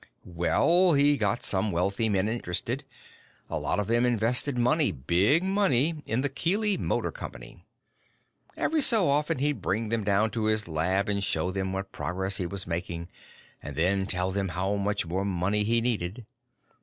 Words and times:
"Well, 0.25 0.93
he 0.93 1.15
got 1.15 1.43
some 1.43 1.71
wealthy 1.71 2.09
men 2.09 2.27
interested. 2.27 2.83
A 3.51 3.59
lot 3.59 3.79
of 3.79 3.85
them 3.85 4.03
invested 4.03 4.57
money 4.57 4.91
big 4.91 5.43
money 5.43 6.01
in 6.07 6.21
the 6.21 6.27
Keely 6.27 6.75
Motor 6.75 7.11
Company. 7.11 7.63
Every 8.57 8.81
so 8.81 9.07
often, 9.09 9.37
he'd 9.37 9.61
bring 9.61 9.89
them 9.89 10.03
down 10.03 10.31
to 10.31 10.45
his 10.45 10.67
lab 10.67 11.07
and 11.07 11.23
show 11.23 11.51
them 11.51 11.71
what 11.71 11.91
progress 11.91 12.37
he 12.37 12.47
was 12.47 12.65
making 12.65 13.09
and 13.61 13.75
then 13.75 14.07
tell 14.07 14.31
them 14.31 14.47
how 14.47 14.73
much 14.73 15.05
more 15.05 15.23
money 15.23 15.63
he 15.63 15.81
needed. 15.81 16.25